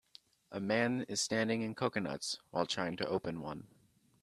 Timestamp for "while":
2.49-2.65